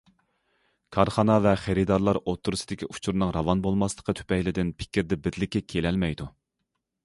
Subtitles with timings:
[0.95, 6.33] كارخانا ۋە خېرىدارلار ئوتتۇرىسىدىكى ئۇچۇرنىڭ راۋان بولماسلىقى تۈپەيلىدىن پىكىردە بىرلىككە كېلەلمەيدۇ.